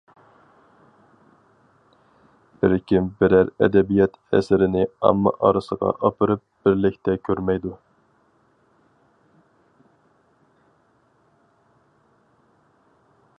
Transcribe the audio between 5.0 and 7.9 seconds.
ئامما ئارىسىغا ئاپىرىپ بىرلىكتە كۆرمەيدۇ.